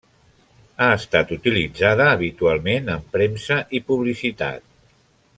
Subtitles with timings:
[0.83, 4.65] Ha estat utilitzada habitualment en premsa i publicitat.